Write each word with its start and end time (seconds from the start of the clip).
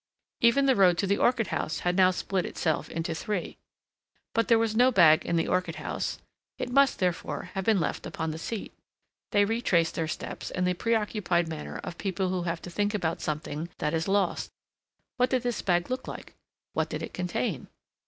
Even 0.39 0.65
the 0.65 0.75
road 0.75 0.97
to 0.97 1.05
the 1.05 1.19
Orchid 1.19 1.49
House 1.49 1.81
had 1.81 1.95
now 1.95 2.09
split 2.09 2.43
itself 2.43 2.89
into 2.89 3.13
three. 3.13 3.59
But 4.33 4.47
there 4.47 4.57
was 4.57 4.75
no 4.75 4.91
bag 4.91 5.23
in 5.27 5.35
the 5.35 5.47
Orchid 5.47 5.75
House. 5.75 6.17
It 6.57 6.71
must, 6.71 6.97
therefore, 6.97 7.51
have 7.53 7.63
been 7.65 7.79
left 7.79 8.07
upon 8.07 8.31
the 8.31 8.39
seat. 8.39 8.73
They 9.31 9.45
retraced 9.45 9.93
their 9.93 10.07
steps 10.07 10.49
in 10.49 10.63
the 10.63 10.73
preoccupied 10.73 11.47
manner 11.47 11.77
of 11.83 11.99
people 11.99 12.29
who 12.29 12.41
have 12.49 12.63
to 12.63 12.71
think 12.71 12.95
about 12.95 13.21
something 13.21 13.69
that 13.77 13.93
is 13.93 14.07
lost. 14.07 14.49
What 15.17 15.29
did 15.29 15.43
this 15.43 15.61
bag 15.61 15.91
look 15.91 16.07
like? 16.07 16.33
What 16.73 16.89
did 16.89 17.03
it 17.03 17.13
contain? 17.13 17.67